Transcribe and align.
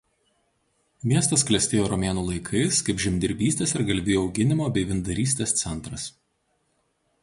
Miestas 1.11 1.43
klestėjo 1.49 1.83
romėnų 1.91 2.23
laikais 2.31 2.81
kaip 2.89 3.05
žemdirbystės 3.05 3.77
ir 3.77 3.87
galvijų 3.93 4.25
auginimo 4.27 4.75
bei 4.79 4.91
vyndarystės 4.95 5.59
centras. 5.65 6.13